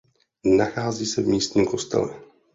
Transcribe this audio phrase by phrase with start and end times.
[0.45, 2.19] Nachází se v místním kostele.